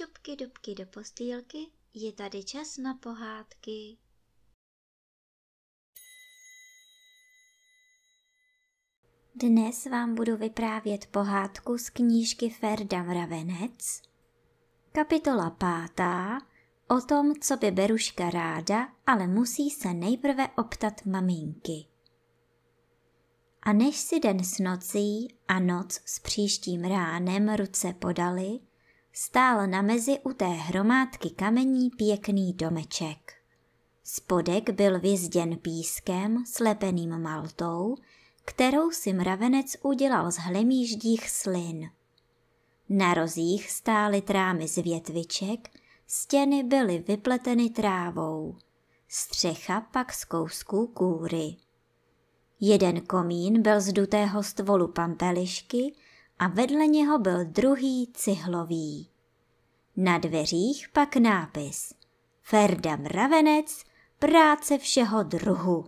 [0.00, 1.58] dubky, dubky do postýlky,
[1.94, 3.98] je tady čas na pohádky.
[9.34, 14.02] Dnes vám budu vyprávět pohádku z knížky Ferda Mravenec.
[14.92, 16.38] Kapitola pátá
[16.88, 21.86] o tom, co by Beruška ráda, ale musí se nejprve optat maminky.
[23.62, 28.67] A než si den s nocí a noc s příštím ránem ruce podali,
[29.20, 33.32] stál na mezi u té hromádky kamení pěkný domeček.
[34.04, 37.96] Spodek byl vyzděn pískem, slepeným maltou,
[38.44, 41.90] kterou si mravenec udělal z hlemíždích slin.
[42.88, 45.68] Na rozích stály trámy z větviček,
[46.06, 48.56] stěny byly vypleteny trávou,
[49.08, 51.56] střecha pak z kousků kůry.
[52.60, 55.94] Jeden komín byl z dutého stvolu pampelišky
[56.38, 59.08] a vedle něho byl druhý cihlový.
[59.96, 61.94] Na dveřích pak nápis
[62.42, 63.84] Ferda Mravenec,
[64.18, 65.84] práce všeho druhu.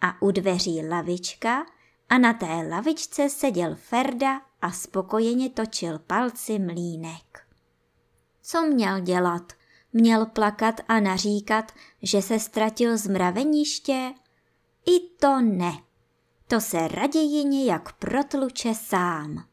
[0.00, 1.66] A u dveří lavička
[2.08, 7.46] a na té lavičce seděl Ferda a spokojeně točil palci mlínek.
[8.42, 9.52] Co měl dělat?
[9.92, 14.14] Měl plakat a naříkat, že se ztratil z mraveniště?
[14.86, 15.72] I to ne.
[16.48, 19.51] To se raději nějak protluče sám.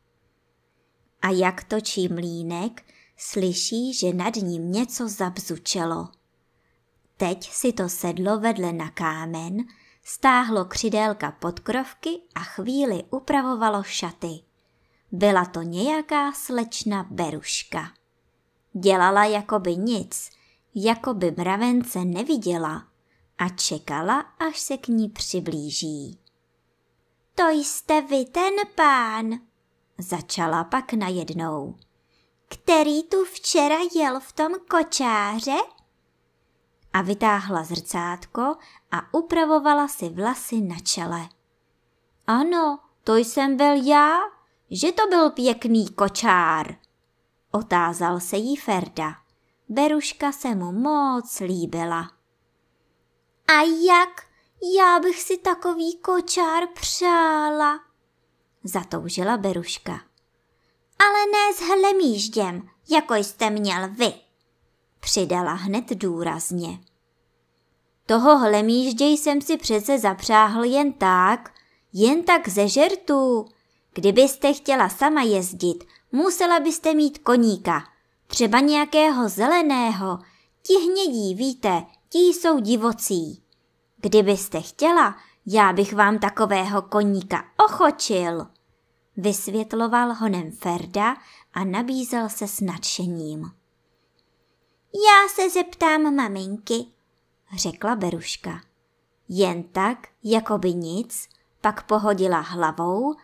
[1.29, 2.83] A jak točí mlínek,
[3.17, 6.09] slyší, že nad ním něco zabzučelo.
[7.17, 9.57] Teď si to sedlo vedle na kámen,
[10.03, 14.39] stáhlo křidélka pod krovky a chvíli upravovalo šaty.
[15.11, 17.91] Byla to nějaká slečna Beruška.
[18.73, 20.29] Dělala jako by nic,
[20.75, 22.87] jako by mravence neviděla
[23.37, 26.19] a čekala, až se k ní přiblíží.
[27.35, 29.48] To jste vy ten pán,
[29.99, 31.75] začala pak najednou.
[32.47, 35.57] Který tu včera jel v tom kočáře?
[36.93, 38.41] A vytáhla zrcátko
[38.91, 41.29] a upravovala si vlasy na čele.
[42.27, 44.17] Ano, to jsem byl já,
[44.71, 46.75] že to byl pěkný kočár,
[47.51, 49.15] otázal se jí Ferda.
[49.69, 52.11] Beruška se mu moc líbila.
[53.47, 54.29] A jak?
[54.77, 57.79] Já bych si takový kočár přála,
[58.63, 60.01] zatoužila Beruška.
[60.99, 64.13] Ale ne s hlemížděm, jako jste měl vy,
[64.99, 66.79] přidala hned důrazně.
[68.05, 71.53] Toho hlemíždě jsem si přece zapřáhl jen tak,
[71.93, 73.45] jen tak ze žertu.
[73.93, 77.83] Kdybyste chtěla sama jezdit, musela byste mít koníka,
[78.27, 80.19] třeba nějakého zeleného,
[80.67, 83.43] ti hnědí, víte, ti jsou divocí.
[83.97, 85.15] Kdybyste chtěla,
[85.45, 88.47] já bych vám takového koníka ochočil.
[89.17, 91.15] Vysvětloval honem Ferda
[91.53, 93.51] a nabízel se s nadšením.
[94.93, 96.85] Já se zeptám maminky,
[97.55, 98.61] řekla Beruška.
[99.29, 101.29] Jen tak, jako by nic,
[101.61, 103.15] pak pohodila hlavou,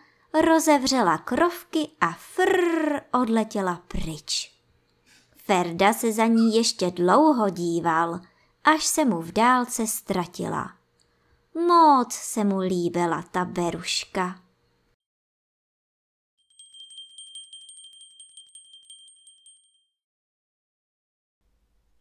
[0.44, 4.56] rozevřela krovky a frr odletěla pryč.
[5.36, 8.20] Ferda se za ní ještě dlouho díval,
[8.64, 10.75] až se mu v dálce ztratila.
[11.56, 14.44] Moc se mu líbila ta beruška.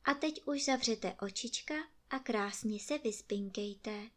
[0.04, 1.74] A teď už zavřete očička
[2.10, 4.15] a krásně se vyspinkejte.